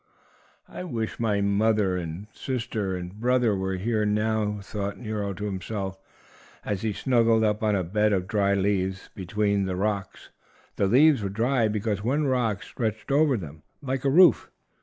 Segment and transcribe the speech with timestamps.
[0.67, 5.99] "I wish my brother and sister were here now," thought Nero to himself,
[6.65, 10.31] as he snuggled down on a bed of dry leaves between the rocks.
[10.77, 14.49] The leaves were dry because one rock stretched over them, like a roof.